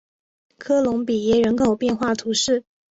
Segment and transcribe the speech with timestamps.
[0.57, 2.63] 科隆比耶人口变化图示